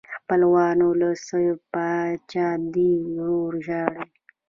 [0.17, 1.39] خپلوانو لا څه
[1.71, 4.03] پاچا دې ورور ژاړي.